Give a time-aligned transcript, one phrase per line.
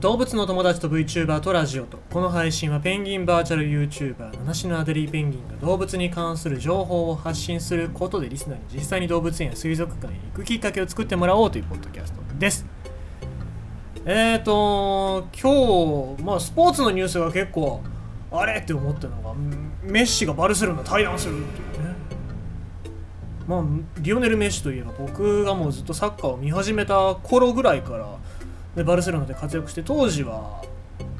[0.00, 12.64] 動物の友達と VTuber とラジオとこの配信はペンギンバーチャル YouTuber 七種のアデリーペンギンが動物に関する情報を発信することでリスナーに実際に動物園や水族館へ行くきっかけを作ってもらおうというポッドキャストです。
[14.06, 17.82] えーと今日、まあ、スポーツのニュースが結構
[18.32, 19.34] あれって思ったのが
[19.82, 21.94] メッシがバルセロナ対談するっていうね。
[23.46, 23.64] まあ
[23.98, 28.18] リオネル・メッシといえば僕がもうずっとサッカーを見始めた頃ぐらいから
[28.74, 30.62] でバルセロナで活躍して当時は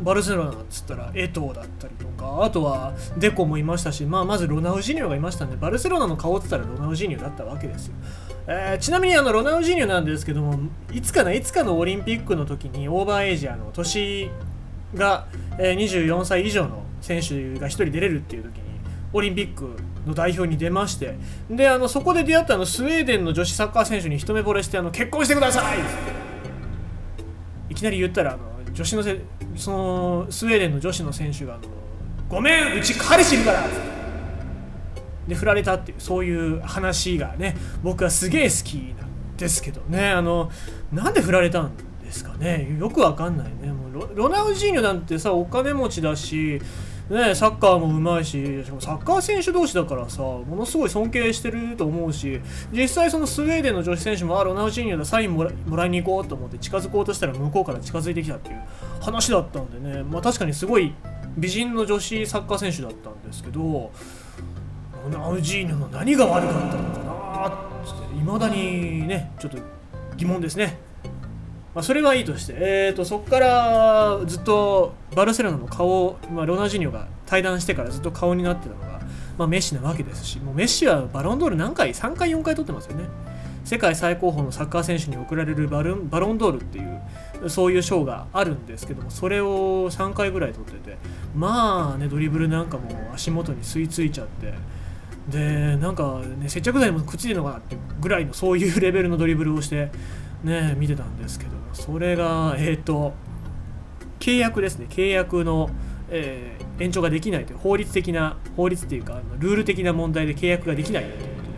[0.00, 7.94] バルセロナっつったらエトーだったりとかあとはデコもいましたし、まあ、まずロナウジーニョがいましたんでバルセロナの顔って言ったらロナウジーニョだったわけですよ、
[8.46, 10.58] えー、ちなみにあのロナウジーニョなんですけども
[10.92, 14.30] いつかないつかのオリンピックの時にオーバーエイジあの年
[14.94, 15.26] が、
[15.58, 18.62] え、24歳以上の選手が1人出れるっていう時に
[19.12, 19.76] オリンピック
[20.06, 21.16] の代表に出まして
[21.50, 26.27] であのそこで出会ったのスウェーデンの女子サッカー選手に一目惚れしてあの結婚してくださいって。
[27.68, 28.40] いきなり言ったらあの
[28.72, 29.20] 女子のせ
[29.56, 31.62] そのスウェーデンの女子の選手があの
[32.28, 33.66] 「ごめんうち彼氏いるから」
[35.26, 40.10] で振られたっていうそういう話がね僕はすげえ好きなんですけどね。
[40.10, 40.50] あの
[40.92, 42.76] なんで振られたんですかね。
[42.78, 43.70] よくわかんないね。
[43.72, 46.60] もうロナウジーニョなんてさお金持ちだし
[47.10, 58.62] ね、サッカーもうまいししかもサッカー選手同士だからさものすごい尊敬してると思うし実際そのスウェーデンの女子選手もあロナウジーニョでサインもらいに行こうと思って近づこうとしたら向こうから近づいてきたっていう
[59.00, 60.94] 話だったんでね、まあ、確かにすごい
[61.38, 63.90] 美人の女子サッカー選手だったんですけどロ
[65.10, 67.50] ナウジーニョの何が悪かったのか
[67.94, 69.58] なっていまだにねちょっと
[70.16, 70.87] 疑問ですね。
[71.78, 79.00] まあ、それはいいとして、えーと、そこからずっとバルセロナの顔、まあ、ロナジーニョが対談してからずっと顔になってたのが、
[79.38, 83.04] まあ、メッシなわけですしもうメッシはバロンドール何回3回4回取ってますよね。
[83.64, 86.82] 世界最高峰のサッカー選手に贈られるバルバロンドールってい
[87.44, 90.96] うそういう賞があるんですけどもそれを3回ぐらい取ってて
[91.36, 94.54] まあねドリブルなんかも足元に吸い付いちゃって
[95.28, 99.92] でなんかね接着剤もくっついてるのかなってぐらいのそういうレベルのドリブルをして
[100.42, 101.57] ね見てたんですけど。
[101.78, 103.14] それがえっ、ー、と
[104.18, 105.70] 契約ですね契約の、
[106.10, 111.48] えー、延長ができないという法律的な法律っていうかルール的な問題で契約ができないということで、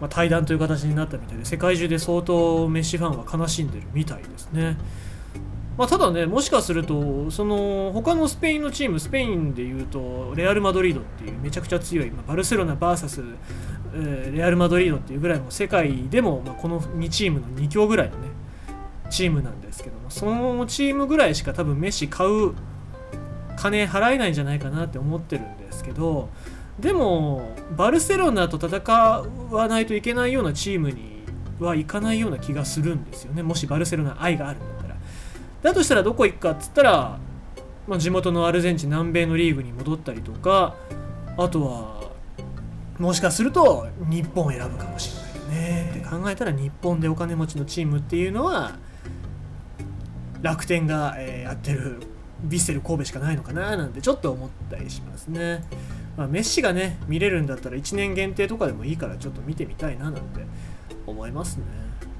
[0.00, 4.76] まあ、対談という形になったみたいで世界中で相当メッシファンは悲しんでるみたいですね。
[5.78, 13.36] まあ、ただね、もしかすると、その他のスペインのチーム、スペインでいうと、レアル・マドリードっていうめちゃくちゃ強い、まあ、バルセロナ VS、
[13.94, 18.28] え、レアル・マドリードっていうぐらいの世界でも、まあ、この2チームの2強ぐらいのね、
[19.12, 22.54] チームなんですけども、そのチームぐらいしか多分メッシ買う
[23.56, 26.30] 金払えないんじゃないかなって思ってるんですけど、
[26.80, 28.82] でも、バルセロナと戦
[29.50, 31.22] わないといけないようなチームに
[31.60, 34.96] はいかないような気がするんですよね、もしバルセロナ愛があるんだったら。
[35.62, 37.18] だとしたらどこ行くかっつったら、
[37.86, 40.74] まあ、地元のアルゼンチン南米のリーグに戻ったりとか
[41.36, 42.10] あとは
[42.98, 48.78] もしかすると日本を選ぶかもしれないよねって考えたら日本でお金持ちのチームっていうのは
[50.42, 52.00] 楽天が、えやってる
[52.46, 55.64] ヴィッセル神戸しかないのかななんてちょっと思ったりしますね。
[56.16, 60.20] まあ、メッシがね見れるんだったら1年限定とかでもいいからちょっと見てみたいななんて
[61.06, 61.64] 思いますね。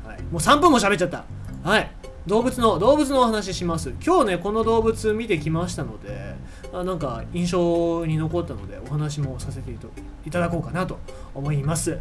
[0.06, 1.24] はい、もう3分も喋っちゃった。
[1.62, 1.90] はい。
[2.26, 6.36] 動物の動物のお話しします今日ねこの動物見てきましたので
[6.72, 10.98] あなんか印象に残ったのでお話もさせていただこうかなと
[11.34, 11.98] 思います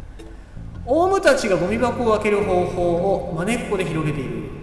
[0.86, 2.82] オウムたちがゴミ箱を開ける方法
[3.30, 4.62] をまねっこで広げている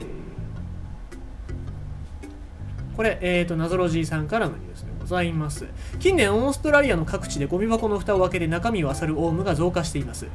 [2.99, 5.67] これ、えーと、謎ロジーさんからのニュースでございます。
[5.99, 10.27] 近年オーストラリアの各地でゴミ箱の蓋を開けて中身を漁るオウムが増加しています。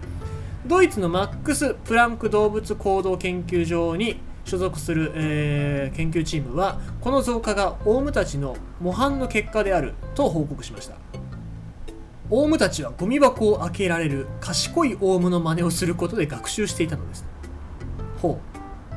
[0.67, 10.95] ドイツのマックス・プランク動物行動研究所に所属する、えー、研究チームはこの増加がオウムたちの模範の結果であると報告しました。
[12.31, 17.27] オウムたちはゴミ箱を開けられる賢いオウムの真似をすることで学習していたのです。
[18.23, 18.95] ほう、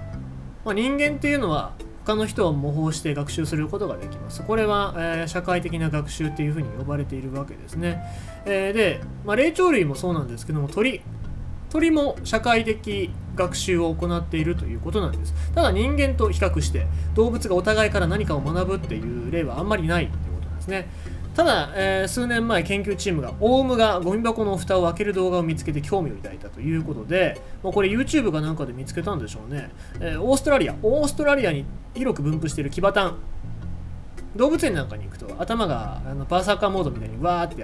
[0.64, 1.74] まあ、人間っていうのは
[2.08, 4.42] 他の人を模倣して学習することができます。
[4.42, 8.02] これは、えー、社会的な学習っていうふうに呼ばれているわけですね、
[8.46, 11.02] えー、で、まあ、霊長類もそうなんですけども鳥。
[11.70, 15.34] 鳥も社会的学習を行っているということなんです。
[15.54, 20.88] ただ人間と比較して動物がお互いから何かを学ぶっていう例はあんまりないということなんですね。
[21.38, 29.70] ただ、えー、数年前研究チームがオウムがゴミ箱の蓋を開ける動画を見つけて興味を抱いたということで、まあ、これ YouTube かなんかで見つけたんでしょうね、
[30.00, 30.76] えー、オーストラリア。
[30.82, 31.64] オーストラリアに
[31.94, 33.18] 広く分布しているキバタン。
[34.36, 37.64] 動物園なんかに行くと頭があのバーサーカーモードみたいにわーって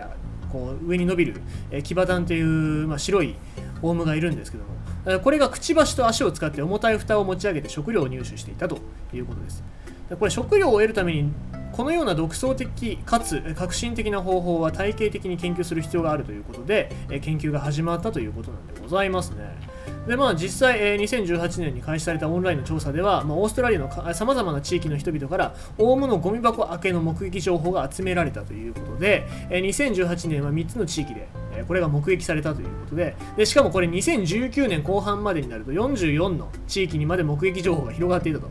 [0.52, 1.42] こう上に伸びる、
[1.72, 3.36] えー、キバタンっていう、まあ、白い
[3.81, 8.78] オウムがいるんですけどもこれがくちばしと足を使って重たい蓋を持ち上げて食料を入手していたと
[9.14, 9.64] いうことです。
[10.09, 11.31] これ食料を得るために
[11.73, 16.91] このような独創的かつ革新的な方法は体系的に研究する必要があるということで
[17.21, 19.73] 研究が始まったということなんでございますね。
[20.07, 38.50] でまあ実際、え、2018年に開始されたオンラインの調査では、まあ、オーストラリアのさまざまな地域の人々からオウムのゴミ箱開けの目撃情報が集められたということで、え、2018年は3つの地域で、え、これが目撃されたということででしかもこれ2019年後半までになると44の地域にまで目撃情報が広がっていたと。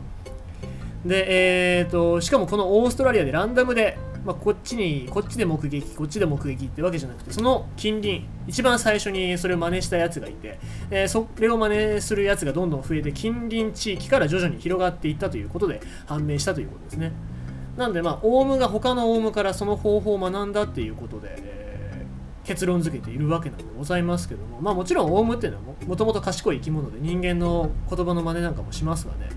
[1.05, 10.59] で、えーと、しかもこのオーストラリアでランダムで、まあ、こっちにこっちで目撃こっちで目撃ってわけじゃなくてその近隣一番最初にそれを真似したやつがいて、
[10.89, 17.11] えー、それを真似するやつがどんどん増えて近隣地域から徐々に広がっていったということで判明したということですね。
[17.75, 29.29] なんでまあオウムが他のオウムからその方法を学んだっていうことで、えー、結論付けているわけなんでございますけどもまあもちろんオウムっていうのはもともと賢い生き物で人間の言葉の真似なんかもしますがね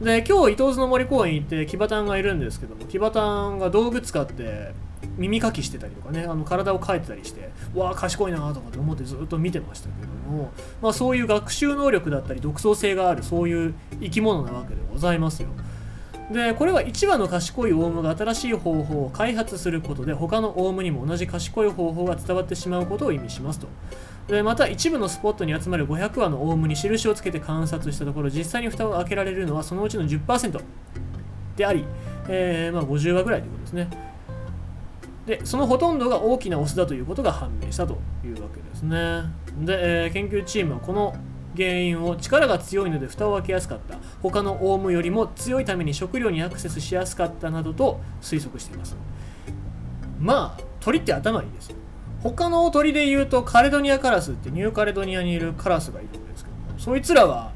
[0.00, 3.22] で今日伊東津の森公園行って騎馬隊がいるんですけども騎馬隊
[3.58, 4.72] が道具使って
[5.18, 15.48] 耳かきしてたりとかねあの体をかいてたりしてわあ賢いなとかって思ってずっと見てましたけども、まあ、そういう学習能力だったり独創性があるそういう生き物なわけでございますよ。
[16.30, 23.66] でこれは1羽の賢いオウムが新しい方法を開発することで他のオウムにも同じ賢い方法が伝わってしまうことを意味しますと。
[24.44, 30.62] また一部のスポットに集まる500羽のオウムに印をつけて観察したところ実際に蓋を開けられるのはそのうちの10%
[31.56, 31.84] であり、
[32.28, 33.88] えー、まあ、50羽ぐらいということですね。
[35.26, 39.24] でそのほとんどが大きなオスだということが判明したというわけですね。
[39.60, 41.14] で、えー、研究チームはこの
[41.56, 43.98] 原因を力が強いので蓋を開けやすかった。
[44.22, 48.96] 他のオウムよりも強いために食料にアクセスしやすかったなどと推測しています。
[50.18, 51.76] まあ鳥って頭いいですよ。
[52.22, 57.52] 他の鳥で言うとカレドニアカラスってニューカレドニアにいるカラスがいるんですけどもそいつらは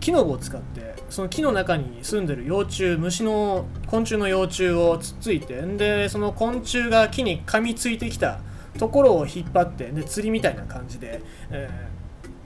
[0.00, 8.40] 木の棒を使ってその木の中に住んでる幼虫虫の昆虫の幼虫をつっついてでその昆虫が木に噛みついてきた
[8.78, 11.68] ところを引っ張ってで釣りみたいな感じで、え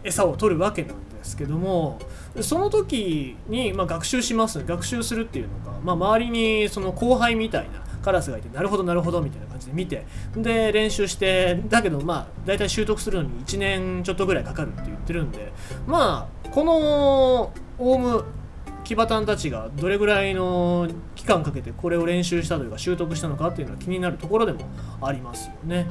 [0.03, 1.99] ー、餌を取るわけなんですけども
[2.41, 4.65] その時に、まあ、学習します。
[4.65, 10.05] 学習するっていうのが、まあ、周りにその後輩みたいなカラスがいてなるほどなるほどみたいな感じで見て
[10.37, 15.53] で練習してだけどまあ大体習得するのに1年ちょっとぐらいかかるって言ってるんで
[15.87, 18.25] まあこのオウム
[18.85, 24.61] 騎馬隊たちがどれぐらいの期間かけてこれを練習したというか習得したのかっていうのは気になるところでも
[25.01, 25.87] ありますよね。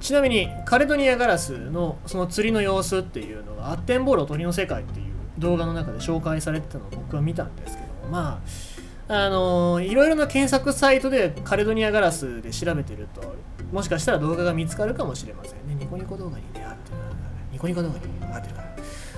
[0.00, 5.06] ちなみにカレドニアガラスのその釣りの様子っていうのが「アッテンボールを鳥の世界」っていう
[5.38, 8.77] 動画の中で紹介されてたのを僕は見たんですけどまあ
[9.08, 13.34] あのいろいろな検索サイトでカレドニアガラスで調べてると
[13.72, 15.74] もしかしたら動画が見つかるかもしれませんね。
[15.78, 16.96] ニコニコ動画に出会ってる
[17.52, 18.68] ニコニコ動画に上がってるから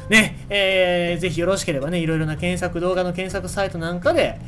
[0.09, 0.47] ね。
[0.49, 4.41] えー、ぜひよろしければねいろいろな検索動画の検索サイトなんかで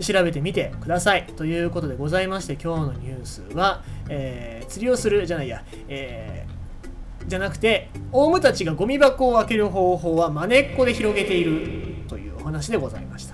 [0.00, 1.26] 調べてみてください。
[1.36, 13.31] ということでございまして今日のニュースは、えー、釣りをするじゃないや、えー、じゃなくてオウムたちがゴミ箱を開ける方法はまねっこで広げているというお話でございました。